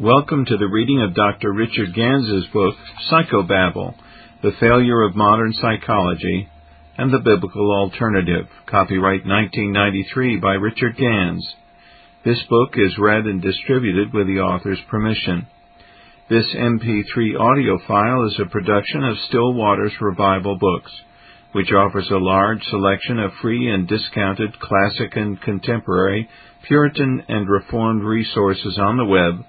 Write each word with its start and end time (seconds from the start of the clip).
Welcome 0.00 0.44
to 0.46 0.56
the 0.56 0.66
reading 0.66 1.02
of 1.02 1.14
Dr. 1.14 1.52
Richard 1.52 1.94
Ganz's 1.94 2.48
book, 2.52 2.74
Psychobabble, 3.08 3.94
The 4.42 4.50
Failure 4.58 5.02
of 5.02 5.14
Modern 5.14 5.52
Psychology 5.52 6.48
and 6.98 7.12
the 7.12 7.20
Biblical 7.20 7.70
Alternative, 7.70 8.48
copyright 8.66 9.24
1993 9.24 10.38
by 10.38 10.54
Richard 10.54 10.96
Ganz. 10.96 11.46
This 12.24 12.42
book 12.50 12.70
is 12.74 12.98
read 12.98 13.26
and 13.26 13.40
distributed 13.40 14.12
with 14.12 14.26
the 14.26 14.40
author's 14.40 14.80
permission. 14.90 15.46
This 16.28 16.46
MP3 16.52 17.38
audio 17.38 17.78
file 17.86 18.26
is 18.26 18.40
a 18.40 18.50
production 18.50 19.04
of 19.04 19.16
Still 19.28 19.54
Waters 19.54 19.92
Revival 20.00 20.58
Books, 20.58 20.90
which 21.52 21.70
offers 21.70 22.10
a 22.10 22.16
large 22.16 22.64
selection 22.64 23.20
of 23.20 23.30
free 23.40 23.70
and 23.70 23.86
discounted 23.86 24.58
classic 24.58 25.14
and 25.14 25.40
contemporary 25.40 26.28
Puritan 26.66 27.22
and 27.28 27.48
Reformed 27.48 28.02
resources 28.02 28.76
on 28.76 28.96
the 28.96 29.04
web 29.04 29.44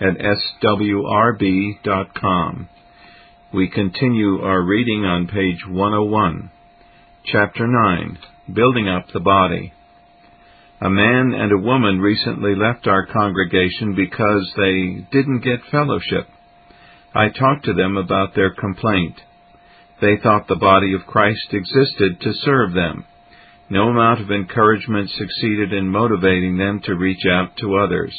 at 0.00 0.16
swrb.com. 0.62 2.68
We 3.52 3.68
continue 3.68 4.40
our 4.40 4.62
reading 4.62 5.04
on 5.04 5.28
page 5.28 5.66
101, 5.68 6.50
Chapter 7.24 7.66
9 7.66 8.18
Building 8.54 8.88
Up 8.88 9.06
the 9.12 9.20
Body. 9.20 9.72
A 10.80 10.90
man 10.90 11.32
and 11.32 11.52
a 11.52 11.58
woman 11.58 12.00
recently 12.00 12.56
left 12.56 12.88
our 12.88 13.06
congregation 13.06 13.94
because 13.94 14.52
they 14.56 15.06
didn't 15.12 15.44
get 15.44 15.60
fellowship. 15.70 16.26
I 17.14 17.28
talked 17.28 17.66
to 17.66 17.74
them 17.74 17.96
about 17.96 18.34
their 18.34 18.54
complaint. 18.54 19.20
They 20.00 20.16
thought 20.16 20.48
the 20.48 20.56
body 20.56 20.94
of 20.94 21.06
Christ 21.06 21.52
existed 21.52 22.20
to 22.20 22.32
serve 22.44 22.72
them. 22.72 23.04
No 23.70 23.88
amount 23.88 24.22
of 24.22 24.30
encouragement 24.30 25.10
succeeded 25.10 25.72
in 25.72 25.88
motivating 25.88 26.56
them 26.56 26.80
to 26.84 26.96
reach 26.96 27.24
out 27.30 27.56
to 27.58 27.76
others. 27.76 28.12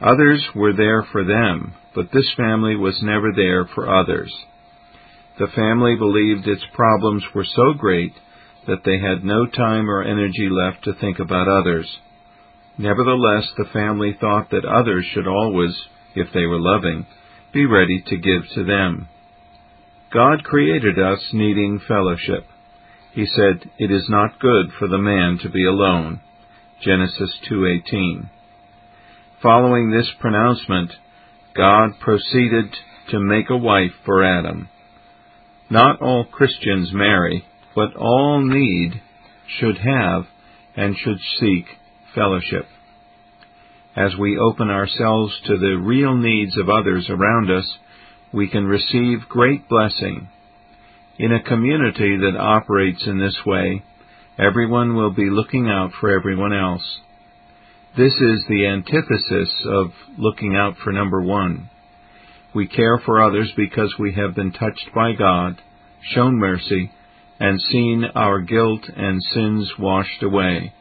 Others 0.00 0.46
were 0.54 0.72
there 0.72 1.02
for 1.10 1.24
them, 1.24 1.74
but 1.94 2.12
this 2.12 2.32
family 2.36 2.76
was 2.76 3.02
never 3.02 3.32
there 3.32 3.64
for 3.74 3.92
others. 3.92 4.32
The 5.38 5.48
family 5.48 5.96
believed 5.96 6.46
its 6.46 6.64
problems 6.74 7.24
were 7.34 7.44
so 7.44 7.72
great 7.72 8.14
that 8.66 8.84
they 8.84 8.98
had 8.98 9.24
no 9.24 9.46
time 9.46 9.88
or 9.88 10.02
energy 10.02 10.48
left 10.50 10.84
to 10.84 10.92
think 10.94 11.18
about 11.18 11.48
others. 11.48 11.98
Nevertheless, 12.76 13.50
the 13.56 13.64
family 13.72 14.16
thought 14.20 14.50
that 14.50 14.64
others 14.64 15.04
should 15.12 15.26
always, 15.26 15.74
if 16.14 16.28
they 16.32 16.46
were 16.46 16.60
loving, 16.60 17.06
be 17.52 17.66
ready 17.66 18.02
to 18.06 18.16
give 18.16 18.42
to 18.54 18.64
them. 18.64 19.08
God 20.12 20.44
created 20.44 20.98
us 20.98 21.20
needing 21.32 21.80
fellowship. 21.80 22.46
He 23.12 23.26
said, 23.26 23.68
"It 23.78 23.90
is 23.90 24.08
not 24.08 24.38
good 24.38 24.72
for 24.78 24.86
the 24.86 24.98
man 24.98 25.38
to 25.38 25.48
be 25.48 25.64
alone." 25.64 26.20
Genesis 26.80 27.36
2:18. 27.48 28.30
Following 29.42 29.92
this 29.92 30.10
pronouncement, 30.18 30.90
God 31.54 31.90
proceeded 32.00 32.74
to 33.10 33.20
make 33.20 33.48
a 33.50 33.56
wife 33.56 33.92
for 34.04 34.24
Adam. 34.24 34.68
Not 35.70 36.02
all 36.02 36.24
Christians 36.24 36.90
marry, 36.92 37.44
but 37.72 37.94
all 37.94 38.42
need, 38.42 39.00
should 39.60 39.78
have, 39.78 40.24
and 40.76 40.96
should 40.96 41.18
seek 41.38 41.66
fellowship. 42.16 42.66
As 43.94 44.16
we 44.18 44.36
open 44.36 44.70
ourselves 44.70 45.32
to 45.46 45.56
the 45.56 45.76
real 45.84 46.16
needs 46.16 46.58
of 46.58 46.68
others 46.68 47.08
around 47.08 47.48
us, 47.48 47.78
we 48.32 48.48
can 48.48 48.64
receive 48.64 49.28
great 49.28 49.68
blessing. 49.68 50.28
In 51.16 51.32
a 51.32 51.42
community 51.44 52.16
that 52.22 52.36
operates 52.36 53.06
in 53.06 53.20
this 53.20 53.38
way, 53.46 53.84
everyone 54.36 54.96
will 54.96 55.12
be 55.12 55.30
looking 55.30 55.68
out 55.68 55.92
for 56.00 56.10
everyone 56.10 56.52
else. 56.52 56.82
This 57.96 58.12
is 58.12 58.44
the 58.48 58.66
antithesis 58.66 59.52
of 59.66 59.92
looking 60.18 60.54
out 60.54 60.76
for 60.84 60.92
number 60.92 61.22
one. 61.22 61.68
We 62.54 62.66
care 62.68 62.98
for 63.04 63.22
others 63.22 63.50
because 63.56 63.94
we 63.98 64.12
have 64.12 64.34
been 64.34 64.52
touched 64.52 64.90
by 64.94 65.12
God, 65.12 65.60
shown 66.14 66.38
mercy, 66.38 66.92
and 67.40 67.60
seen 67.60 68.04
our 68.14 68.40
guilt 68.40 68.82
and 68.94 69.22
sins 69.22 69.72
washed 69.78 70.22
away. 70.22 70.72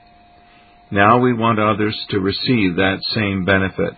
Now 0.91 1.19
we 1.19 1.33
want 1.33 1.59
others 1.59 1.97
to 2.09 2.19
receive 2.19 2.75
that 2.75 2.99
same 3.13 3.45
benefit. 3.45 3.95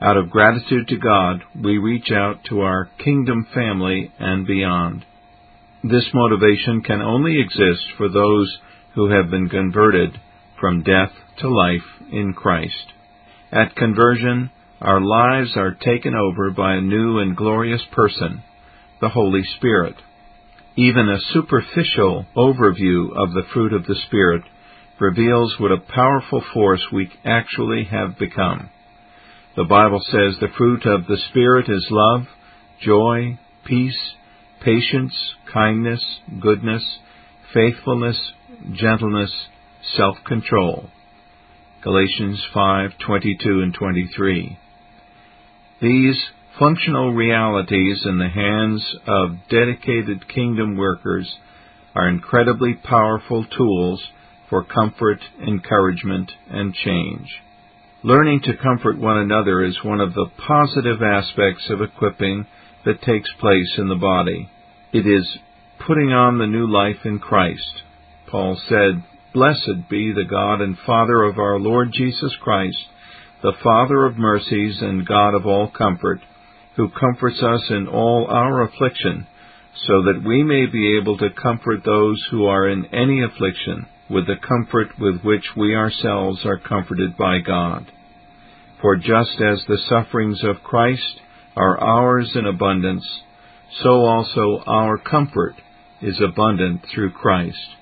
Out 0.00 0.16
of 0.16 0.30
gratitude 0.30 0.88
to 0.88 0.96
God, 0.98 1.42
we 1.60 1.78
reach 1.78 2.10
out 2.12 2.44
to 2.48 2.60
our 2.60 2.88
kingdom 3.02 3.46
family 3.54 4.12
and 4.18 4.46
beyond. 4.46 5.04
This 5.82 6.08
motivation 6.12 6.82
can 6.82 7.00
only 7.00 7.40
exist 7.40 7.84
for 7.96 8.08
those 8.08 8.58
who 8.94 9.10
have 9.10 9.30
been 9.30 9.48
converted 9.48 10.18
from 10.60 10.82
death 10.82 11.12
to 11.38 11.48
life 11.48 11.86
in 12.12 12.34
Christ. 12.34 12.92
At 13.50 13.74
conversion, 13.74 14.50
our 14.80 15.00
lives 15.00 15.56
are 15.56 15.74
taken 15.74 16.14
over 16.14 16.50
by 16.50 16.74
a 16.74 16.80
new 16.80 17.18
and 17.18 17.36
glorious 17.36 17.82
person, 17.92 18.42
the 19.00 19.08
Holy 19.08 19.42
Spirit. 19.56 19.96
Even 20.76 21.08
a 21.08 21.20
superficial 21.32 22.26
overview 22.36 23.08
of 23.16 23.32
the 23.32 23.44
fruit 23.52 23.72
of 23.72 23.86
the 23.86 23.96
Spirit 24.06 24.42
reveals 25.00 25.54
what 25.58 25.72
a 25.72 25.92
powerful 25.92 26.42
force 26.54 26.82
we 26.92 27.10
actually 27.24 27.84
have 27.90 28.18
become. 28.18 28.70
The 29.56 29.64
Bible 29.64 30.00
says 30.04 30.36
the 30.40 30.54
fruit 30.56 30.86
of 30.86 31.06
the 31.06 31.18
Spirit 31.30 31.68
is 31.68 31.86
love, 31.90 32.22
joy, 32.80 33.38
peace, 33.64 33.98
patience, 34.62 35.14
kindness, 35.52 36.04
goodness, 36.40 36.84
faithfulness, 37.52 38.16
gentleness, 38.72 39.32
self-control. 39.96 40.90
Galatians 41.82 42.44
5:22 42.54 43.62
and 43.62 43.74
23. 43.74 44.58
These 45.80 46.30
functional 46.58 47.12
realities 47.12 48.04
in 48.04 48.18
the 48.18 48.28
hands 48.28 48.96
of 49.06 49.48
dedicated 49.48 50.28
kingdom 50.28 50.76
workers 50.76 51.38
are 51.94 52.08
incredibly 52.08 52.74
powerful 52.74 53.44
tools 53.44 54.02
for 54.48 54.62
comfort, 54.64 55.20
encouragement, 55.40 56.30
and 56.50 56.74
change. 56.74 57.28
Learning 58.02 58.40
to 58.42 58.56
comfort 58.56 58.98
one 58.98 59.18
another 59.18 59.62
is 59.62 59.84
one 59.84 60.00
of 60.00 60.14
the 60.14 60.26
positive 60.46 61.02
aspects 61.02 61.68
of 61.70 61.80
equipping 61.80 62.46
that 62.84 63.02
takes 63.02 63.30
place 63.38 63.78
in 63.78 63.88
the 63.88 63.94
body. 63.94 64.48
It 64.92 65.06
is 65.06 65.38
putting 65.86 66.12
on 66.12 66.38
the 66.38 66.46
new 66.46 66.66
life 66.66 67.04
in 67.04 67.18
Christ. 67.18 67.82
Paul 68.26 68.60
said, 68.68 69.02
Blessed 69.32 69.88
be 69.88 70.12
the 70.12 70.24
God 70.28 70.60
and 70.60 70.76
Father 70.84 71.22
of 71.22 71.38
our 71.38 71.60
Lord 71.60 71.92
Jesus 71.92 72.34
Christ, 72.42 72.76
the 73.42 73.52
Father 73.62 74.04
of 74.04 74.16
mercies 74.16 74.78
and 74.80 75.06
God 75.06 75.34
of 75.34 75.46
all 75.46 75.70
comfort, 75.70 76.20
who 76.74 76.90
comforts 76.90 77.40
us 77.40 77.70
in 77.70 77.86
all 77.86 78.26
our 78.28 78.62
affliction, 78.62 79.28
so 79.86 80.02
that 80.02 80.24
we 80.26 80.42
may 80.42 80.66
be 80.66 80.96
able 80.96 81.16
to 81.18 81.30
comfort 81.30 81.84
those 81.84 82.20
who 82.32 82.46
are 82.46 82.68
in 82.68 82.86
any 82.86 83.22
affliction 83.22 83.86
with 84.10 84.26
the 84.26 84.34
comfort 84.34 84.88
with 84.98 85.20
which 85.22 85.44
we 85.56 85.76
ourselves 85.76 86.44
are 86.44 86.58
comforted 86.58 87.16
by 87.16 87.38
God. 87.38 87.86
For 88.82 88.96
just 88.96 89.40
as 89.40 89.64
the 89.68 89.78
sufferings 89.88 90.42
of 90.42 90.64
Christ 90.64 91.20
are 91.54 91.78
ours 91.78 92.32
in 92.34 92.46
abundance, 92.46 93.06
so 93.80 93.90
also 93.90 94.64
our 94.66 94.98
comfort 94.98 95.54
is 96.02 96.20
abundant 96.20 96.80
through 96.92 97.12
Christ. 97.12 97.76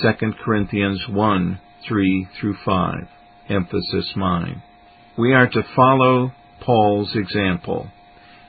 2 0.00 0.32
Corinthians 0.42 1.02
1 1.06 1.60
3 1.86 2.28
through 2.40 2.56
5. 2.64 2.94
Emphasis 3.50 4.12
mine. 4.16 4.62
We 5.18 5.34
are 5.34 5.48
to 5.48 5.62
follow 5.76 6.32
Paul's 6.62 7.14
example. 7.14 7.88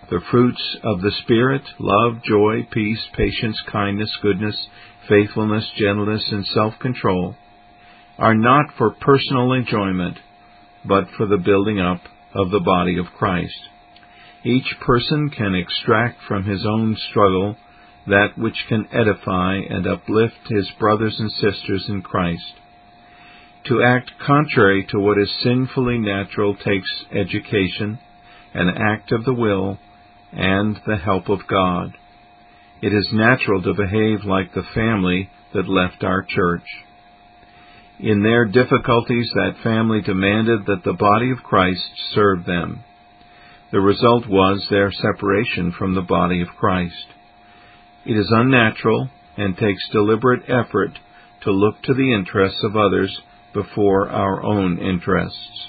The 0.10 0.22
fruits 0.32 0.78
of 0.84 1.02
the 1.02 1.12
Spirit, 1.24 1.64
love, 1.80 2.24
joy, 2.24 2.66
peace, 2.72 3.00
patience, 3.14 3.62
kindness, 3.70 4.10
goodness, 4.22 4.56
faithfulness, 5.10 5.70
gentleness, 5.78 6.24
and 6.32 6.46
self-control, 6.46 7.36
are 8.18 8.36
not 8.36 8.68
for 8.78 8.92
personal 8.92 9.52
enjoyment, 9.52 10.20
but 10.86 11.10
for 11.18 11.26
the 11.26 11.38
building 11.38 11.80
up 11.80 12.02
of 12.34 12.52
the 12.52 12.62
body 12.62 12.98
of 12.98 13.08
Christ. 13.18 13.68
Each 14.46 14.76
person 14.80 15.30
can 15.30 15.56
extract 15.56 16.20
from 16.26 16.46
his 16.46 16.66
own 16.66 16.96
struggle 17.10 17.58
that 18.08 18.38
which 18.38 18.66
can 18.68 18.88
edify 18.92 19.56
and 19.56 19.88
uplift 19.88 20.50
his 20.50 20.70
brothers 20.80 21.16
and 21.20 21.32
sisters 21.32 21.86
in 21.88 22.02
Christ. 22.02 22.54
To 23.66 23.82
act 23.82 24.12
contrary 24.26 24.86
to 24.90 25.00
what 25.00 25.18
is 25.18 25.32
sinfully 25.42 25.98
natural 25.98 26.56
takes 26.56 27.06
education, 27.12 28.00
an 28.54 28.70
act 28.70 29.12
of 29.12 29.24
the 29.24 29.34
will, 29.34 29.80
and 30.34 30.80
the 30.86 30.98
help 30.98 31.30
of 31.30 31.48
God. 31.48 31.94
It 32.82 32.94
is 32.94 33.08
natural 33.14 33.62
to 33.62 33.74
behave 33.74 34.26
like 34.26 34.54
the 34.54 34.68
family 34.74 35.30
that 35.54 35.70
left 35.70 36.04
our 36.04 36.26
church. 36.28 36.66
In 38.00 38.24
their 38.24 38.46
difficulties, 38.46 39.32
that 39.36 39.64
family 39.64 40.02
demanded 40.02 40.66
that 40.66 40.84
the 40.84 40.94
body 40.94 41.32
of 41.32 41.44
Christ 41.44 41.80
serve 42.14 42.46
them. 42.46 42.84
The 43.72 43.80
result 43.80 44.28
was 44.28 44.68
their 44.70 44.92
separation 44.92 45.72
from 45.78 45.96
the 45.96 46.02
body 46.02 46.42
of 46.42 46.50
Christ. 46.60 47.06
It 48.06 48.18
is 48.18 48.32
unnatural 48.32 49.10
and 49.38 49.58
takes 49.58 49.90
deliberate 49.92 50.44
effort 50.50 50.92
to 51.44 51.52
look 51.52 51.82
to 51.84 51.94
the 51.94 52.14
interests 52.14 52.64
of 52.64 52.76
others 52.76 53.22
before 53.54 54.10
our 54.10 54.44
own 54.44 54.78
interests. 54.80 55.68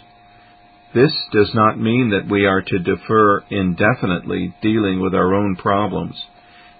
This 0.95 1.13
does 1.33 1.51
not 1.55 1.79
mean 1.79 2.11
that 2.11 2.31
we 2.31 2.47
are 2.47 2.63
to 2.63 2.79
defer 2.79 3.43
indefinitely 3.51 4.55
dealing 4.63 5.01
with 5.01 5.15
our 5.15 5.35
own 5.35 5.57
problems. 5.57 6.15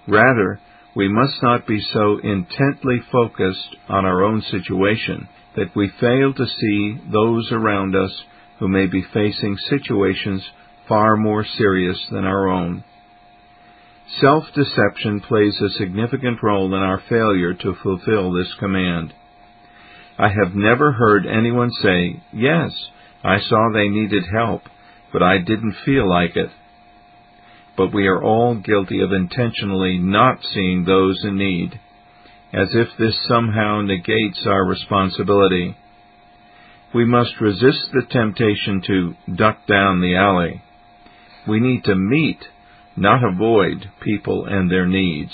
Rather, 0.07 0.59
we 0.95 1.09
must 1.09 1.41
not 1.43 1.67
be 1.67 1.81
so 1.93 2.19
intently 2.23 3.01
focused 3.11 3.75
on 3.89 4.05
our 4.05 4.23
own 4.23 4.41
situation 4.41 5.27
that 5.55 5.75
we 5.75 5.91
fail 5.99 6.33
to 6.33 6.45
see 6.45 6.97
those 7.11 7.51
around 7.51 7.95
us 7.95 8.23
who 8.59 8.67
may 8.67 8.87
be 8.87 9.05
facing 9.13 9.57
situations 9.69 10.41
far 10.87 11.17
more 11.17 11.45
serious 11.57 11.99
than 12.11 12.23
our 12.23 12.47
own. 12.47 12.83
Self-deception 14.07 15.21
plays 15.21 15.59
a 15.61 15.69
significant 15.77 16.41
role 16.43 16.73
in 16.75 16.81
our 16.81 17.01
failure 17.09 17.53
to 17.53 17.75
fulfill 17.81 18.31
this 18.31 18.53
command. 18.59 19.13
I 20.17 20.29
have 20.29 20.55
never 20.55 20.91
heard 20.91 21.25
anyone 21.25 21.71
say, 21.81 22.21
Yes, 22.31 22.71
I 23.23 23.39
saw 23.39 23.71
they 23.73 23.89
needed 23.89 24.23
help, 24.31 24.61
but 25.11 25.23
I 25.23 25.39
didn't 25.39 25.75
feel 25.85 26.07
like 26.07 26.35
it. 26.35 26.49
But 27.75 27.93
we 27.93 28.07
are 28.07 28.23
all 28.23 28.55
guilty 28.55 29.01
of 29.01 29.11
intentionally 29.11 29.97
not 29.97 30.37
seeing 30.53 30.85
those 30.85 31.19
in 31.25 31.37
need, 31.37 31.79
as 32.53 32.69
if 32.73 32.87
this 32.97 33.17
somehow 33.27 33.81
negates 33.81 34.45
our 34.45 34.65
responsibility. 34.65 35.75
We 36.93 37.05
must 37.05 37.41
resist 37.41 37.89
the 37.91 38.03
temptation 38.09 38.81
to 38.87 39.15
duck 39.35 39.65
down 39.67 39.99
the 39.99 40.15
alley. 40.15 40.61
We 41.47 41.59
need 41.59 41.83
to 41.85 41.95
meet, 41.95 42.39
not 42.95 43.23
avoid, 43.23 43.89
people 44.01 44.45
and 44.45 44.69
their 44.69 44.87
needs. 44.87 45.31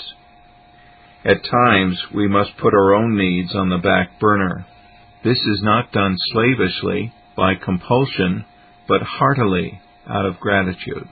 At 1.24 1.44
times, 1.44 1.98
we 2.14 2.26
must 2.26 2.56
put 2.56 2.74
our 2.74 2.94
own 2.94 3.16
needs 3.16 3.54
on 3.54 3.68
the 3.68 3.78
back 3.78 4.18
burner. 4.18 4.66
This 5.24 5.38
is 5.38 5.62
not 5.62 5.92
done 5.92 6.16
slavishly, 6.32 7.12
by 7.36 7.54
compulsion, 7.54 8.44
but 8.88 9.02
heartily, 9.02 9.80
out 10.08 10.26
of 10.26 10.40
gratitude. 10.40 11.08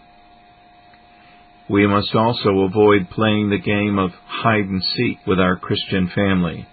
We 1.69 1.87
must 1.87 2.15
also 2.17 2.61
avoid 2.61 3.11
playing 3.11 3.51
the 3.51 3.59
game 3.59 3.99
of 3.99 4.11
hide 4.27 4.65
and 4.65 4.83
seek 4.83 5.19
with 5.27 5.39
our 5.39 5.57
Christian 5.57 6.11
family. 6.13 6.67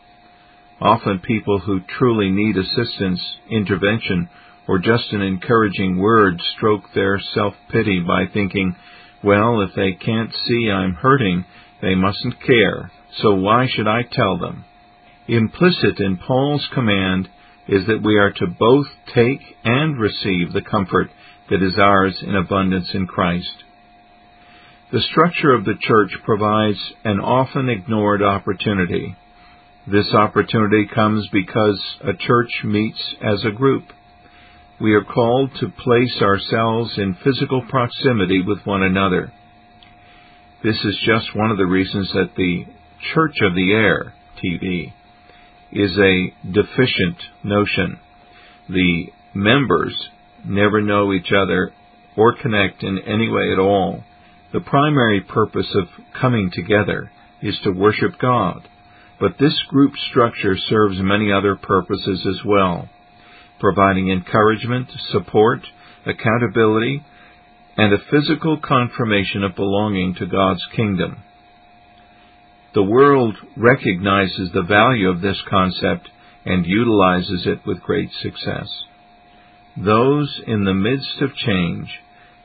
Often 0.82 1.20
people 1.20 1.60
who 1.60 1.82
truly 2.00 2.32
need 2.32 2.58
assistance, 2.58 3.22
intervention, 3.50 4.30
or 4.68 4.80
just 4.80 5.12
an 5.12 5.22
encouraging 5.22 5.98
word 5.98 6.42
stroke 6.56 6.84
their 6.96 7.20
self-pity 7.36 8.00
by 8.08 8.26
thinking, 8.34 8.76
well, 9.24 9.62
if 9.62 9.72
they 9.76 9.94
can't 9.94 10.32
see 10.48 10.70
I'm 10.70 10.94
hurting, 10.94 11.46
they 11.82 11.96
mustn't 11.96 12.42
care, 12.46 12.92
so 13.22 13.34
why 13.34 13.68
should 13.68 13.88
I 13.88 14.04
tell 14.04 14.38
them? 14.38 14.66
Implicit 15.28 16.00
in 16.00 16.18
Paul's 16.18 16.68
command 16.74 17.30
is 17.68 17.86
that 17.88 18.04
we 18.04 18.18
are 18.18 18.32
to 18.32 18.48
both 18.48 18.88
take 19.14 19.42
and 19.64 20.00
receive 20.00 20.54
the 20.54 20.62
comfort 20.62 21.10
that 21.50 21.62
is 21.62 21.78
ours 21.78 22.18
in 22.22 22.36
abundance 22.36 22.90
in 22.94 23.08
Christ. 23.08 23.64
The 24.92 25.02
structure 25.02 25.54
of 25.54 25.66
the 25.66 25.76
church 25.82 26.12
provides 26.24 26.80
an 27.04 27.20
often 27.20 27.68
ignored 27.68 28.24
opportunity. 28.24 29.18
This 29.86 30.14
opportunity 30.14 30.88
comes 30.94 31.28
because 31.32 31.82
a 32.04 32.14
church 32.14 32.52
meets 32.64 33.16
as 33.22 33.44
a 33.44 33.52
group. 33.52 33.84
We 34.80 34.94
are 34.94 35.04
called 35.04 35.52
to 35.60 35.70
place 35.70 36.22
ourselves 36.22 36.94
in 36.98 37.18
physical 37.24 37.64
proximity 37.68 38.44
with 38.46 38.60
one 38.64 38.84
another. 38.84 39.34
This 40.64 40.76
is 40.76 41.00
just 41.04 41.36
one 41.36 41.50
of 41.50 41.58
the 41.58 41.66
reasons 41.66 42.12
that 42.14 42.36
the 42.36 42.66
Church 43.14 43.36
of 43.42 43.56
the 43.56 43.72
Air, 43.74 44.14
TV, 44.44 44.94
is 45.72 45.98
a 45.98 46.34
deficient 46.52 47.18
notion. 47.44 48.00
The 48.70 49.06
members 49.34 50.10
never 50.46 50.80
know 50.82 51.12
each 51.12 51.32
other 51.32 51.72
or 52.16 52.36
connect 52.40 52.84
in 52.84 53.00
any 53.00 53.30
way 53.30 53.52
at 53.52 53.60
all. 53.60 54.04
The 54.54 54.62
primary 54.62 55.22
purpose 55.22 55.74
of 55.76 55.88
coming 56.22 56.52
together 56.54 57.12
is 57.42 57.58
to 57.64 57.72
worship 57.72 58.20
God, 58.20 58.68
but 59.20 59.40
this 59.40 59.58
group 59.70 59.94
structure 60.12 60.56
serves 60.70 60.98
many 61.00 61.32
other 61.32 61.56
purposes 61.56 62.26
as 62.30 62.46
well, 62.46 62.90
providing 63.60 64.10
encouragement, 64.10 64.90
support, 65.12 65.60
accountability, 66.06 67.04
and 67.78 67.94
a 67.94 68.04
physical 68.12 68.58
confirmation 68.58 69.44
of 69.44 69.56
belonging 69.56 70.16
to 70.16 70.26
God's 70.26 70.66
kingdom. 70.76 71.24
The 72.74 72.84
world 72.84 73.36
recognizes 73.56 74.52
the 74.54 74.64
value 74.64 75.10
of 75.10 75.22
this 75.22 75.42
concept 75.50 76.10
and 76.46 76.66
utilizes 76.66 77.46
it 77.46 77.60
with 77.66 77.82
great 77.82 78.10
success. 78.22 78.68
Those 79.76 80.42
in 80.48 80.64
the 80.64 80.74
midst 80.74 81.22
of 81.22 81.36
change 81.36 81.90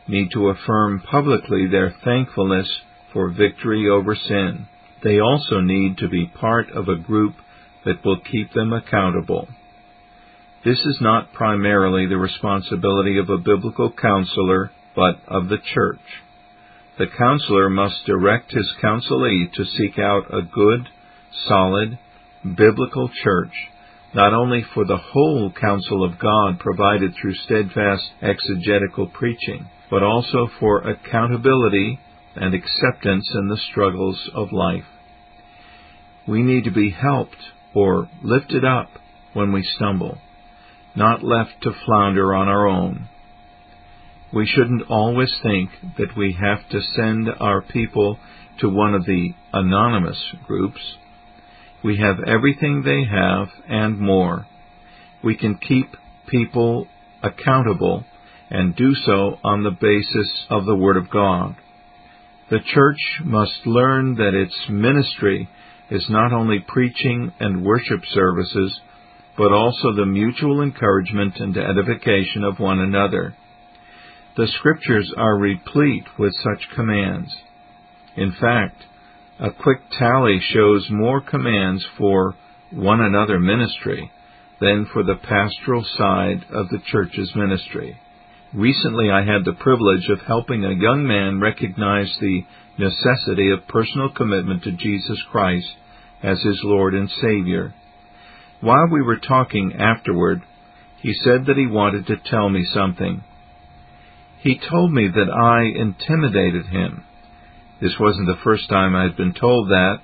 need 0.08 0.30
to 0.32 0.48
affirm 0.48 1.02
publicly 1.10 1.66
their 1.66 1.94
thankfulness 2.04 2.68
for 3.12 3.30
victory 3.30 3.88
over 3.88 4.14
sin. 4.14 4.66
They 5.02 5.18
also 5.20 5.60
need 5.60 5.98
to 5.98 6.08
be 6.08 6.26
part 6.26 6.70
of 6.70 6.88
a 6.88 6.96
group 6.96 7.34
that 7.84 8.04
will 8.04 8.20
keep 8.20 8.52
them 8.52 8.72
accountable. 8.72 9.48
This 10.64 10.78
is 10.78 10.98
not 11.00 11.32
primarily 11.32 12.06
the 12.06 12.18
responsibility 12.18 13.18
of 13.18 13.30
a 13.30 13.38
biblical 13.38 13.92
counselor, 13.92 14.70
but 14.94 15.20
of 15.26 15.48
the 15.48 15.58
church 15.74 16.00
the 16.98 17.06
counselor 17.18 17.70
must 17.70 18.04
direct 18.06 18.52
his 18.52 18.70
counselee 18.80 19.50
to 19.54 19.64
seek 19.64 19.98
out 19.98 20.32
a 20.32 20.42
good, 20.42 20.88
solid, 21.48 21.98
biblical 22.56 23.10
church, 23.24 23.52
not 24.14 24.34
only 24.34 24.62
for 24.74 24.84
the 24.84 24.98
whole 24.98 25.50
counsel 25.58 26.04
of 26.04 26.18
God 26.18 26.58
provided 26.58 27.14
through 27.14 27.34
steadfast 27.34 28.02
exegetical 28.20 29.06
preaching, 29.06 29.66
but 29.90 30.02
also 30.02 30.48
for 30.60 30.82
accountability 30.82 31.98
and 32.36 32.54
acceptance 32.54 33.28
in 33.34 33.48
the 33.48 33.60
struggles 33.70 34.30
of 34.34 34.52
life. 34.52 34.84
We 36.28 36.42
need 36.42 36.64
to 36.64 36.70
be 36.70 36.90
helped 36.90 37.42
or 37.74 38.08
lifted 38.22 38.64
up 38.64 38.90
when 39.32 39.52
we 39.52 39.66
stumble, 39.76 40.18
not 40.94 41.24
left 41.24 41.62
to 41.62 41.72
flounder 41.86 42.34
on 42.34 42.48
our 42.48 42.66
own. 42.66 43.08
We 44.32 44.46
shouldn't 44.46 44.88
always 44.88 45.32
think 45.42 45.70
that 45.98 46.16
we 46.16 46.36
have 46.40 46.68
to 46.70 46.80
send 46.96 47.28
our 47.38 47.60
people 47.60 48.18
to 48.60 48.68
one 48.68 48.94
of 48.94 49.04
the 49.04 49.30
anonymous 49.52 50.18
groups. 50.46 50.80
We 51.84 51.98
have 51.98 52.20
everything 52.26 52.82
they 52.82 53.04
have 53.04 53.48
and 53.68 53.98
more. 53.98 54.46
We 55.22 55.36
can 55.36 55.56
keep 55.58 55.94
people 56.28 56.88
accountable 57.22 58.04
and 58.50 58.76
do 58.76 58.94
so 58.94 59.38
on 59.44 59.62
the 59.62 59.70
basis 59.70 60.46
of 60.50 60.64
the 60.64 60.76
Word 60.76 60.96
of 60.96 61.10
God. 61.10 61.56
The 62.50 62.60
church 62.74 62.98
must 63.24 63.66
learn 63.66 64.16
that 64.16 64.34
its 64.34 64.54
ministry 64.68 65.48
is 65.90 66.04
not 66.08 66.32
only 66.32 66.64
preaching 66.66 67.32
and 67.40 67.64
worship 67.64 68.00
services, 68.12 68.80
but 69.36 69.52
also 69.52 69.92
the 69.94 70.06
mutual 70.06 70.62
encouragement 70.62 71.34
and 71.38 71.56
edification 71.56 72.44
of 72.44 72.58
one 72.58 72.78
another. 72.78 73.34
The 74.36 74.46
Scriptures 74.58 75.12
are 75.16 75.36
replete 75.36 76.04
with 76.18 76.34
such 76.36 76.68
commands. 76.74 77.34
In 78.16 78.32
fact, 78.40 78.82
a 79.38 79.50
quick 79.50 79.80
tally 79.98 80.40
shows 80.52 80.86
more 80.90 81.20
commands 81.20 81.84
for 81.98 82.34
one 82.70 83.00
another 83.00 83.38
ministry 83.38 84.10
than 84.60 84.86
for 84.92 85.02
the 85.02 85.16
pastoral 85.16 85.84
side 85.98 86.44
of 86.50 86.68
the 86.68 86.78
church's 86.90 87.32
ministry. 87.34 87.98
Recently, 88.54 89.10
I 89.10 89.24
had 89.24 89.44
the 89.44 89.54
privilege 89.58 90.08
of 90.10 90.20
helping 90.26 90.64
a 90.64 90.74
young 90.74 91.06
man 91.06 91.40
recognize 91.40 92.14
the 92.20 92.44
necessity 92.78 93.50
of 93.50 93.66
personal 93.66 94.10
commitment 94.10 94.62
to 94.64 94.72
Jesus 94.72 95.18
Christ 95.30 95.66
as 96.22 96.40
his 96.42 96.60
Lord 96.62 96.94
and 96.94 97.10
Savior. 97.20 97.74
While 98.62 98.86
we 98.92 99.02
were 99.02 99.18
talking 99.18 99.72
afterward, 99.76 100.40
he 101.00 101.12
said 101.24 101.46
that 101.46 101.56
he 101.56 101.66
wanted 101.66 102.06
to 102.06 102.16
tell 102.30 102.48
me 102.48 102.64
something. 102.72 103.24
He 104.40 104.60
told 104.70 104.92
me 104.92 105.08
that 105.08 105.30
I 105.30 105.62
intimidated 105.64 106.66
him. 106.66 107.02
This 107.80 107.98
wasn't 107.98 108.28
the 108.28 108.42
first 108.44 108.68
time 108.68 108.94
I 108.94 109.02
had 109.02 109.16
been 109.16 109.34
told 109.34 109.68
that, 109.68 109.98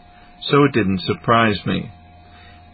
so 0.51 0.65
it 0.65 0.73
didn't 0.73 1.03
surprise 1.03 1.65
me. 1.67 1.93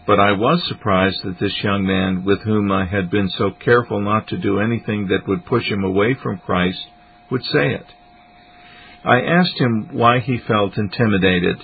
But 0.06 0.18
I 0.18 0.32
was 0.32 0.66
surprised 0.68 1.22
that 1.22 1.38
this 1.38 1.62
young 1.62 1.84
man, 1.84 2.24
with 2.24 2.40
whom 2.44 2.72
I 2.72 2.86
had 2.86 3.10
been 3.10 3.28
so 3.28 3.50
careful 3.50 4.00
not 4.00 4.28
to 4.28 4.38
do 4.38 4.60
anything 4.60 5.08
that 5.08 5.28
would 5.28 5.44
push 5.44 5.70
him 5.70 5.84
away 5.84 6.14
from 6.14 6.38
Christ, 6.38 6.80
would 7.30 7.42
say 7.44 7.74
it. 7.74 7.86
I 9.04 9.20
asked 9.20 9.60
him 9.60 9.90
why 9.92 10.20
he 10.20 10.38
felt 10.38 10.78
intimidated. 10.78 11.58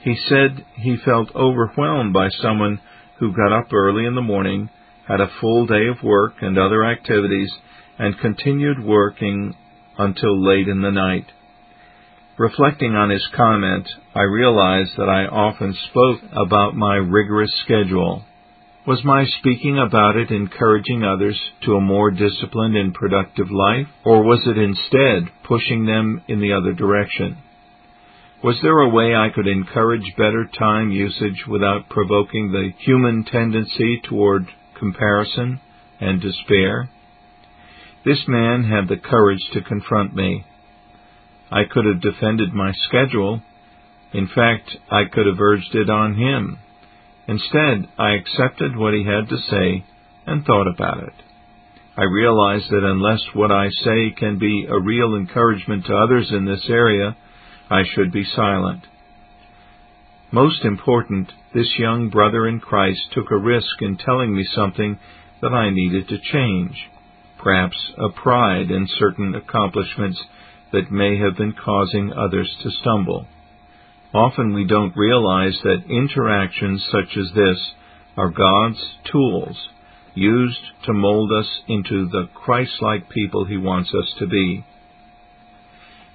He 0.00 0.16
said 0.28 0.64
he 0.74 0.96
felt 0.96 1.34
overwhelmed 1.36 2.12
by 2.12 2.28
someone 2.30 2.80
who 3.18 3.32
got 3.32 3.52
up 3.52 3.72
early 3.72 4.06
in 4.06 4.14
the 4.14 4.20
morning, 4.20 4.68
had 5.06 5.20
a 5.20 5.30
full 5.40 5.66
day 5.66 5.86
of 5.88 6.02
work 6.02 6.34
and 6.40 6.58
other 6.58 6.84
activities, 6.84 7.50
and 7.98 8.18
continued 8.18 8.82
working 8.84 9.54
until 9.98 10.44
late 10.44 10.68
in 10.68 10.82
the 10.82 10.90
night. 10.90 11.26
Reflecting 12.38 12.94
on 12.94 13.08
his 13.08 13.26
comment, 13.34 13.88
I 14.14 14.22
realized 14.22 14.90
that 14.98 15.08
I 15.08 15.24
often 15.24 15.74
spoke 15.88 16.20
about 16.32 16.76
my 16.76 16.96
rigorous 16.96 17.52
schedule. 17.64 18.24
Was 18.86 19.02
my 19.04 19.24
speaking 19.38 19.78
about 19.78 20.16
it 20.16 20.30
encouraging 20.30 21.02
others 21.02 21.40
to 21.64 21.76
a 21.76 21.80
more 21.80 22.10
disciplined 22.10 22.76
and 22.76 22.92
productive 22.92 23.50
life, 23.50 23.86
or 24.04 24.22
was 24.22 24.46
it 24.46 24.58
instead 24.58 25.32
pushing 25.44 25.86
them 25.86 26.22
in 26.28 26.40
the 26.40 26.52
other 26.52 26.72
direction? 26.72 27.38
Was 28.44 28.58
there 28.62 28.80
a 28.80 28.90
way 28.90 29.14
I 29.14 29.30
could 29.34 29.46
encourage 29.46 30.14
better 30.16 30.46
time 30.58 30.90
usage 30.90 31.46
without 31.48 31.88
provoking 31.88 32.52
the 32.52 32.70
human 32.78 33.24
tendency 33.24 34.00
toward 34.04 34.46
comparison 34.78 35.60
and 36.00 36.20
despair? 36.20 36.90
This 38.04 38.22
man 38.28 38.64
had 38.64 38.88
the 38.88 38.98
courage 38.98 39.42
to 39.54 39.62
confront 39.62 40.14
me. 40.14 40.44
I 41.50 41.64
could 41.64 41.86
have 41.86 42.02
defended 42.02 42.52
my 42.52 42.72
schedule. 42.88 43.40
In 44.12 44.28
fact, 44.28 44.76
I 44.90 45.04
could 45.10 45.26
have 45.26 45.40
urged 45.40 45.74
it 45.74 45.88
on 45.88 46.14
him. 46.14 46.58
Instead, 47.26 47.88
I 47.98 48.10
accepted 48.10 48.76
what 48.76 48.92
he 48.92 49.04
had 49.04 49.28
to 49.30 49.38
say 49.50 49.84
and 50.26 50.44
thought 50.44 50.68
about 50.68 51.02
it. 51.02 51.14
I 51.96 52.02
realized 52.02 52.70
that 52.70 52.84
unless 52.84 53.22
what 53.32 53.50
I 53.50 53.70
say 53.70 54.10
can 54.16 54.38
be 54.38 54.66
a 54.68 54.78
real 54.78 55.16
encouragement 55.16 55.86
to 55.86 55.96
others 55.96 56.30
in 56.30 56.44
this 56.44 56.66
area, 56.68 57.16
I 57.70 57.82
should 57.94 58.12
be 58.12 58.24
silent. 58.24 58.82
Most 60.32 60.64
important, 60.64 61.32
this 61.54 61.78
young 61.78 62.10
brother 62.10 62.46
in 62.46 62.60
Christ 62.60 63.00
took 63.12 63.30
a 63.30 63.38
risk 63.38 63.80
in 63.80 63.96
telling 63.96 64.34
me 64.34 64.46
something 64.54 64.98
that 65.40 65.52
I 65.52 65.70
needed 65.70 66.08
to 66.08 66.18
change, 66.32 66.76
perhaps 67.42 67.76
a 67.98 68.08
pride 68.10 68.70
in 68.70 68.88
certain 68.98 69.34
accomplishments 69.34 70.20
that 70.72 70.90
may 70.90 71.18
have 71.18 71.36
been 71.36 71.52
causing 71.52 72.12
others 72.12 72.54
to 72.62 72.70
stumble. 72.70 73.26
Often 74.12 74.54
we 74.54 74.64
don't 74.64 74.96
realize 74.96 75.58
that 75.62 75.90
interactions 75.90 76.84
such 76.90 77.16
as 77.16 77.32
this 77.34 77.72
are 78.16 78.30
God's 78.30 78.82
tools 79.10 79.68
used 80.14 80.60
to 80.86 80.92
mold 80.92 81.30
us 81.32 81.48
into 81.68 82.08
the 82.08 82.28
Christ-like 82.34 83.10
people 83.10 83.44
He 83.44 83.58
wants 83.58 83.90
us 83.94 84.14
to 84.18 84.26
be. 84.26 84.64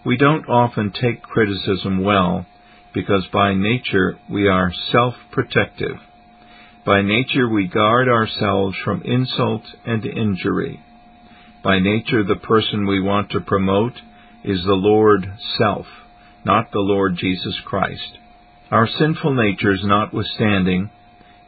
We 0.06 0.18
don't 0.18 0.50
often 0.50 0.92
take 0.92 1.22
criticism 1.22 2.04
well 2.04 2.46
because 2.94 3.28
by 3.32 3.54
nature 3.54 4.18
we 4.30 4.48
are 4.48 4.74
self-protective. 4.92 5.98
By 6.86 7.04
nature 7.04 7.48
we 7.48 7.68
guard 7.68 8.08
ourselves 8.10 8.76
from 8.84 9.04
insult 9.04 9.62
and 9.86 10.04
injury. 10.04 10.80
By 11.64 11.80
nature 11.80 12.24
the 12.24 12.38
person 12.38 12.88
we 12.88 13.00
want 13.00 13.30
to 13.32 13.42
promote 13.42 13.94
is 14.44 14.64
the 14.64 14.74
Lord 14.74 15.32
Self, 15.60 15.86
not 16.44 16.72
the 16.72 16.80
Lord 16.80 17.16
Jesus 17.18 17.60
Christ. 17.66 18.18
Our 18.72 18.88
sinful 18.88 19.36
natures 19.36 19.82
notwithstanding, 19.84 20.90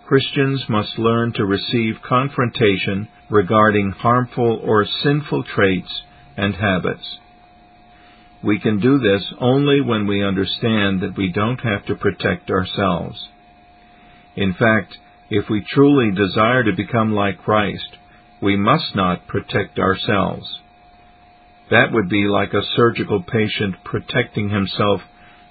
Christians 0.06 0.64
must 0.70 1.00
learn 1.00 1.34
to 1.34 1.46
receive 1.46 1.96
confrontation 2.08 3.08
regarding 3.32 3.92
harmful 3.98 4.62
or 4.64 4.86
sinful 5.04 5.46
traits 5.56 6.04
and 6.38 6.54
habits. 6.54 7.18
We 8.44 8.60
can 8.60 8.80
do 8.80 9.00
this 9.00 9.24
only 9.40 9.80
when 9.82 10.06
we 10.06 10.24
understand 10.24 11.02
that 11.02 11.18
we 11.18 11.32
don't 11.32 11.60
have 11.60 11.86
to 11.86 11.96
protect 11.96 12.50
ourselves. 12.50 13.18
In 14.36 14.54
fact, 14.54 14.98
if 15.30 15.50
we 15.50 15.66
truly 15.74 16.12
desire 16.12 16.64
to 16.64 16.76
become 16.76 17.14
like 17.14 17.42
Christ, 17.44 17.98
we 18.42 18.58
must 18.58 18.96
not 18.96 19.28
protect 19.28 19.80
ourselves. 19.80 20.46
That 21.72 21.92
would 21.94 22.10
be 22.10 22.26
like 22.28 22.54
a 22.54 22.66
surgical 22.76 23.24
patient 23.24 23.76
protecting 23.86 24.50
himself 24.50 25.02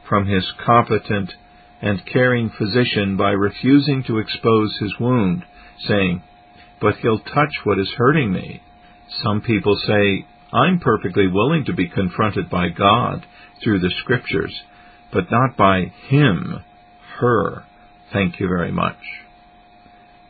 from 0.08 0.26
his 0.26 0.44
competent 0.64 1.32
and 1.80 2.04
caring 2.12 2.50
physician 2.50 3.16
by 3.16 3.30
refusing 3.30 4.04
to 4.04 4.18
expose 4.18 4.76
his 4.78 4.94
wound, 5.00 5.42
saying, 5.88 6.22
But 6.80 6.96
he'll 6.96 7.18
touch 7.18 7.54
what 7.64 7.78
is 7.78 7.90
hurting 7.96 8.32
me. 8.32 8.62
Some 9.24 9.40
people 9.40 9.76
say, 9.86 10.26
I'm 10.52 10.80
perfectly 10.80 11.28
willing 11.28 11.64
to 11.66 11.72
be 11.72 11.88
confronted 11.88 12.50
by 12.50 12.68
God 12.68 13.24
through 13.62 13.80
the 13.80 13.92
Scriptures, 14.02 14.54
but 15.12 15.30
not 15.30 15.56
by 15.56 15.92
him, 16.08 16.62
her. 17.18 17.64
Thank 18.12 18.38
you 18.38 18.48
very 18.48 18.72
much. 18.72 18.98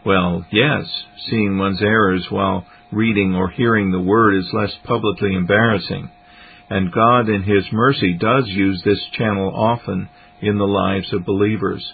Well, 0.04 0.44
yes, 0.52 0.84
seeing 1.28 1.58
one's 1.58 1.82
errors 1.82 2.26
while 2.30 2.66
reading 2.92 3.34
or 3.34 3.50
hearing 3.50 3.90
the 3.90 4.00
Word 4.00 4.36
is 4.36 4.50
less 4.52 4.72
publicly 4.84 5.34
embarrassing, 5.34 6.10
and 6.70 6.92
God 6.92 7.28
in 7.28 7.42
His 7.42 7.64
mercy 7.72 8.14
does 8.14 8.44
use 8.46 8.82
this 8.84 9.02
channel 9.18 9.52
often 9.54 10.08
in 10.40 10.58
the 10.58 10.64
lives 10.64 11.12
of 11.12 11.24
believers. 11.24 11.92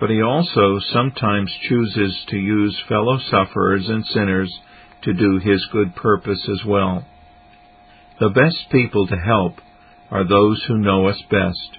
But 0.00 0.10
He 0.10 0.22
also 0.22 0.78
sometimes 0.92 1.50
chooses 1.68 2.24
to 2.28 2.36
use 2.36 2.76
fellow 2.88 3.18
sufferers 3.30 3.88
and 3.88 4.04
sinners 4.06 4.52
to 5.02 5.12
do 5.12 5.38
His 5.38 5.64
good 5.72 5.94
purpose 5.94 6.40
as 6.48 6.64
well. 6.66 7.04
The 8.18 8.30
best 8.30 8.70
people 8.72 9.06
to 9.08 9.16
help 9.16 9.56
are 10.10 10.26
those 10.26 10.64
who 10.66 10.78
know 10.78 11.06
us 11.06 11.20
best. 11.30 11.78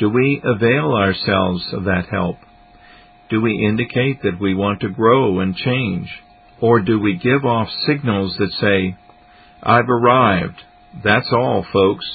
Do 0.00 0.08
we 0.08 0.42
avail 0.42 0.92
ourselves 0.92 1.64
of 1.72 1.84
that 1.84 2.06
help? 2.10 2.38
Do 3.30 3.40
we 3.40 3.64
indicate 3.64 4.22
that 4.22 4.40
we 4.40 4.54
want 4.54 4.80
to 4.80 4.88
grow 4.88 5.38
and 5.38 5.54
change? 5.54 6.10
Or 6.60 6.80
do 6.80 6.98
we 6.98 7.16
give 7.16 7.44
off 7.44 7.68
signals 7.86 8.34
that 8.38 8.50
say, 8.60 8.96
I've 9.62 9.88
arrived, 9.88 10.60
that's 11.04 11.30
all, 11.32 11.64
folks? 11.72 12.06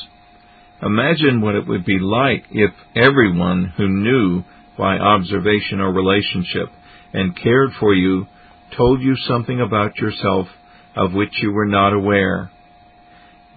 Imagine 0.81 1.39
what 1.39 1.55
it 1.55 1.67
would 1.67 1.85
be 1.85 1.99
like 1.99 2.45
if 2.51 2.71
everyone 2.95 3.73
who 3.77 3.87
knew 3.87 4.43
by 4.77 4.97
observation 4.97 5.79
or 5.79 5.93
relationship 5.93 6.67
and 7.13 7.41
cared 7.41 7.71
for 7.79 7.93
you 7.93 8.27
told 8.75 9.01
you 9.01 9.15
something 9.27 9.61
about 9.61 9.97
yourself 9.97 10.47
of 10.97 11.13
which 11.13 11.31
you 11.41 11.51
were 11.53 11.65
not 11.65 11.93
aware 11.93 12.51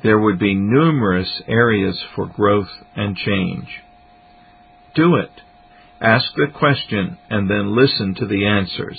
there 0.02 0.18
would 0.18 0.38
be 0.38 0.54
numerous 0.54 1.42
areas 1.46 1.98
for 2.14 2.26
growth 2.26 2.70
and 2.96 3.16
change. 3.16 3.68
Do 4.94 5.16
it. 5.16 5.30
Ask 6.00 6.24
the 6.34 6.46
question 6.58 7.18
and 7.28 7.50
then 7.50 7.76
listen 7.76 8.14
to 8.14 8.26
the 8.26 8.46
answers. 8.46 8.98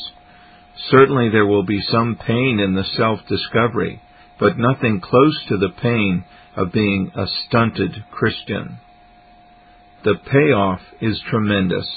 Certainly 0.89 1.29
there 1.29 1.46
will 1.46 1.65
be 1.65 1.81
some 1.81 2.15
pain 2.15 2.60
in 2.60 2.75
the 2.75 2.86
self-discovery, 2.96 4.01
but 4.39 4.58
nothing 4.58 5.01
close 5.01 5.43
to 5.50 5.58
the 5.58 5.74
pain 5.81 6.24
of 6.55 6.72
being 6.72 7.12
a 7.15 7.25
stunted 7.48 8.03
Christian. 8.12 8.77
The 10.03 10.15
payoff 10.31 10.81
is 11.01 11.22
tremendous. 11.29 11.88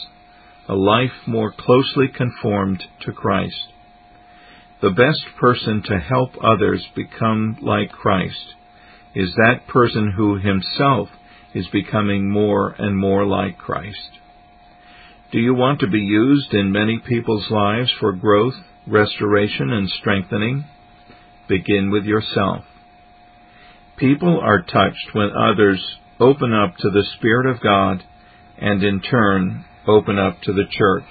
A 0.69 0.75
life 0.75 1.27
more 1.27 1.53
closely 1.53 2.09
conformed 2.09 2.83
to 3.03 3.13
Christ. 3.13 3.73
The 4.81 4.91
best 4.91 5.23
person 5.39 5.83
to 5.87 5.99
help 5.99 6.31
others 6.43 6.87
become 6.95 7.59
like 7.61 7.91
Christ 7.91 8.55
is 9.15 9.33
that 9.37 9.67
person 9.69 10.13
who 10.17 10.39
himself 10.39 11.09
is 11.55 11.67
becoming 11.69 12.29
more 12.29 12.75
and 12.79 12.97
more 12.97 13.25
like 13.25 13.59
Christ. 13.59 14.19
Do 15.31 15.39
you 15.39 15.55
want 15.55 15.81
to 15.81 15.89
be 15.89 16.01
used 16.01 16.53
in 16.53 16.73
many 16.73 16.99
people's 16.99 17.51
lives 17.51 17.93
for 18.01 18.13
growth, 18.13 18.55
restoration, 18.87 19.71
and 19.71 19.89
strengthening? 19.89 20.65
Begin 21.49 21.91
with 21.91 22.05
yourself. 22.05 22.65
People 23.97 24.41
are 24.41 24.63
touched 24.63 25.11
when 25.13 25.31
others 25.31 25.81
open 26.19 26.53
up 26.53 26.77
to 26.77 26.91
the 26.91 27.05
Spirit 27.17 27.47
of 27.47 27.63
God 27.63 28.03
and 28.59 28.83
in 28.83 29.01
turn 29.01 29.65
open 29.87 30.19
up 30.19 30.41
to 30.43 30.53
the 30.53 30.67
church. 30.71 31.11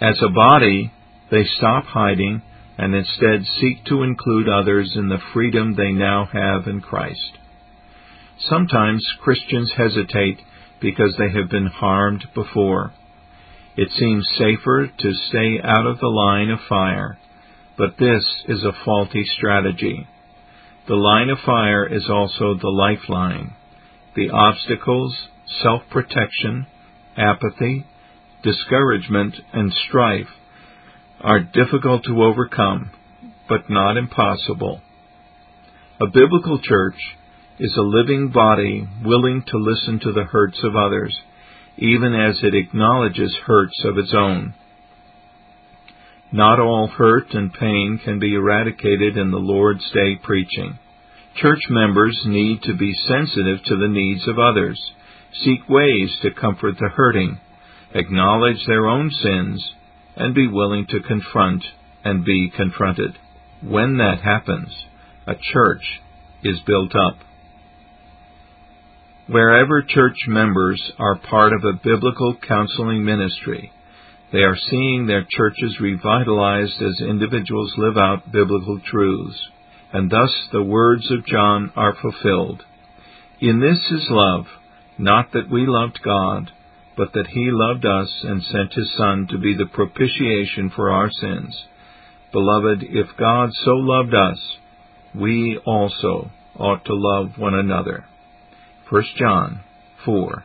As 0.00 0.18
a 0.22 0.30
body, 0.30 0.92
they 1.30 1.44
stop 1.44 1.84
hiding 1.84 2.42
and 2.82 2.96
instead 2.96 3.46
seek 3.60 3.84
to 3.84 4.02
include 4.02 4.48
others 4.48 4.90
in 4.96 5.08
the 5.08 5.22
freedom 5.32 5.76
they 5.76 5.92
now 5.92 6.28
have 6.32 6.66
in 6.66 6.80
Christ. 6.80 7.38
Sometimes 8.50 9.06
Christians 9.22 9.72
hesitate 9.76 10.40
because 10.80 11.14
they 11.16 11.30
have 11.30 11.48
been 11.48 11.68
harmed 11.68 12.26
before. 12.34 12.92
It 13.76 13.88
seems 13.96 14.28
safer 14.36 14.90
to 14.98 15.14
stay 15.28 15.60
out 15.62 15.86
of 15.86 16.00
the 16.00 16.08
line 16.08 16.50
of 16.50 16.58
fire, 16.68 17.18
but 17.78 17.98
this 18.00 18.24
is 18.48 18.64
a 18.64 18.84
faulty 18.84 19.24
strategy. 19.38 20.08
The 20.88 20.96
line 20.96 21.30
of 21.30 21.38
fire 21.46 21.86
is 21.86 22.10
also 22.10 22.54
the 22.54 22.68
lifeline. 22.68 23.54
The 24.16 24.30
obstacles, 24.30 25.16
self-protection, 25.62 26.66
apathy, 27.16 27.86
discouragement, 28.42 29.36
and 29.52 29.72
strife 29.88 30.26
are 31.22 31.40
difficult 31.40 32.04
to 32.04 32.22
overcome, 32.22 32.90
but 33.48 33.70
not 33.70 33.96
impossible. 33.96 34.80
A 36.00 36.06
biblical 36.06 36.58
church 36.60 36.96
is 37.58 37.74
a 37.76 37.82
living 37.82 38.30
body 38.30 38.88
willing 39.04 39.44
to 39.46 39.58
listen 39.58 40.00
to 40.00 40.12
the 40.12 40.24
hurts 40.24 40.58
of 40.64 40.74
others, 40.74 41.16
even 41.76 42.14
as 42.14 42.36
it 42.42 42.54
acknowledges 42.54 43.36
hurts 43.46 43.80
of 43.84 43.98
its 43.98 44.12
own. 44.12 44.54
Not 46.32 46.58
all 46.58 46.88
hurt 46.88 47.32
and 47.34 47.52
pain 47.52 48.00
can 48.02 48.18
be 48.18 48.34
eradicated 48.34 49.16
in 49.16 49.30
the 49.30 49.36
Lord's 49.36 49.88
Day 49.92 50.16
preaching. 50.16 50.78
Church 51.36 51.60
members 51.70 52.18
need 52.26 52.62
to 52.62 52.74
be 52.74 52.92
sensitive 53.06 53.62
to 53.64 53.76
the 53.76 53.88
needs 53.88 54.26
of 54.26 54.38
others, 54.38 54.80
seek 55.44 55.68
ways 55.68 56.10
to 56.22 56.30
comfort 56.32 56.74
the 56.78 56.88
hurting, 56.88 57.38
acknowledge 57.94 58.66
their 58.66 58.86
own 58.86 59.10
sins, 59.10 59.72
and 60.16 60.34
be 60.34 60.46
willing 60.46 60.86
to 60.88 61.00
confront 61.00 61.62
and 62.04 62.24
be 62.24 62.52
confronted. 62.56 63.16
When 63.62 63.98
that 63.98 64.20
happens, 64.22 64.70
a 65.26 65.34
church 65.52 65.82
is 66.42 66.58
built 66.66 66.94
up. 66.94 67.18
Wherever 69.28 69.82
church 69.82 70.16
members 70.26 70.92
are 70.98 71.18
part 71.18 71.52
of 71.52 71.64
a 71.64 71.80
biblical 71.82 72.36
counseling 72.46 73.04
ministry, 73.04 73.72
they 74.32 74.40
are 74.40 74.56
seeing 74.70 75.06
their 75.06 75.26
churches 75.30 75.78
revitalized 75.80 76.82
as 76.82 77.06
individuals 77.06 77.72
live 77.76 77.96
out 77.96 78.32
biblical 78.32 78.80
truths, 78.90 79.48
and 79.92 80.10
thus 80.10 80.30
the 80.52 80.62
words 80.62 81.10
of 81.10 81.26
John 81.26 81.72
are 81.76 81.94
fulfilled. 82.00 82.62
In 83.40 83.60
this 83.60 83.78
is 83.78 84.06
love, 84.10 84.46
not 84.98 85.32
that 85.32 85.50
we 85.50 85.66
loved 85.66 86.00
God, 86.02 86.50
but 86.96 87.12
that 87.14 87.28
He 87.28 87.48
loved 87.50 87.84
us 87.84 88.10
and 88.24 88.42
sent 88.42 88.74
His 88.74 88.92
Son 88.96 89.26
to 89.30 89.38
be 89.38 89.54
the 89.56 89.66
propitiation 89.66 90.70
for 90.74 90.90
our 90.90 91.10
sins. 91.10 91.64
Beloved, 92.32 92.82
if 92.82 93.06
God 93.18 93.50
so 93.64 93.72
loved 93.72 94.14
us, 94.14 94.38
we 95.14 95.58
also 95.64 96.30
ought 96.58 96.84
to 96.84 96.94
love 96.94 97.38
one 97.38 97.54
another. 97.54 98.04
1 98.88 99.04
John 99.18 99.60
4, 100.04 100.44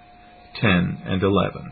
10 0.61 1.01
and 1.05 1.23
11. 1.23 1.71